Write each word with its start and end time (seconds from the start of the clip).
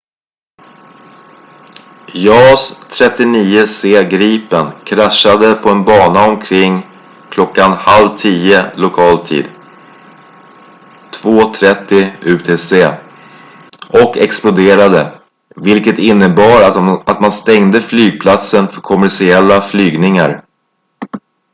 jas 2.27 2.61
39c 2.93 4.03
gripen 4.13 4.71
kraschade 4.85 5.53
på 5.63 5.69
en 5.69 5.83
bana 5.89 6.21
omkring 6.33 6.73
kl. 7.31 7.39
9.30 7.41 8.77
lokal 8.77 9.17
tid 9.27 9.45
2.30 11.23 12.09
utc 12.25 12.73
och 14.01 14.17
exploderade 14.17 15.19
vilket 15.55 15.99
innebar 15.99 16.61
att 17.05 17.21
man 17.21 17.31
stängde 17.31 17.81
flygplatsen 17.81 18.67
för 18.67 18.81
kommersiella 18.81 19.61
flygningar 19.61 20.45